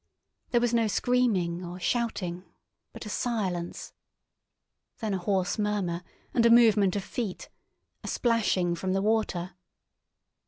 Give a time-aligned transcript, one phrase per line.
[0.49, 2.43] There was no screaming or shouting,
[2.91, 3.93] but a silence.
[4.99, 6.01] Then a hoarse murmur
[6.33, 9.53] and a movement of feet—a splashing from the water.